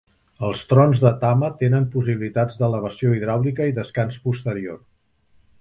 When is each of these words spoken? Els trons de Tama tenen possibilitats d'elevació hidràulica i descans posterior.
Els 0.45 0.61
trons 0.71 1.01
de 1.03 1.11
Tama 1.23 1.49
tenen 1.59 1.85
possibilitats 1.97 2.59
d'elevació 2.63 3.15
hidràulica 3.19 3.71
i 3.73 3.79
descans 3.81 4.19
posterior. 4.29 4.85